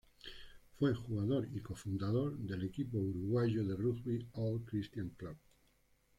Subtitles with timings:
[0.79, 5.37] Fue jugador y cofundador del equipo uruguayo de rugby Old Christians Club.